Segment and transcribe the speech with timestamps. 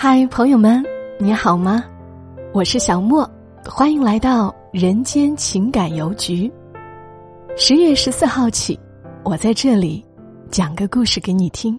[0.00, 0.80] 嗨朋友们
[1.18, 1.84] 你好吗？
[2.54, 3.28] 我是小莫
[3.64, 6.48] 欢迎来到人间情感邮局。
[7.56, 8.78] 十月十四号起
[9.24, 10.06] 我在这里
[10.52, 11.76] 讲个故事给你听。